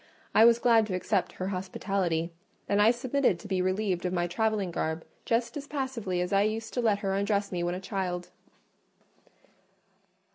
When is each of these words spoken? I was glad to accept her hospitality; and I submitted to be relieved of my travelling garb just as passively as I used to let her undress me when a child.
I 0.33 0.45
was 0.45 0.57
glad 0.57 0.87
to 0.87 0.95
accept 0.95 1.33
her 1.33 1.49
hospitality; 1.49 2.31
and 2.67 2.81
I 2.81 2.89
submitted 2.89 3.37
to 3.37 3.47
be 3.47 3.61
relieved 3.61 4.03
of 4.03 4.11
my 4.11 4.25
travelling 4.25 4.71
garb 4.71 5.05
just 5.25 5.55
as 5.57 5.67
passively 5.67 6.21
as 6.21 6.33
I 6.33 6.41
used 6.41 6.73
to 6.73 6.81
let 6.81 7.01
her 7.05 7.13
undress 7.13 7.51
me 7.51 7.61
when 7.61 7.75
a 7.75 7.79
child. 7.79 8.31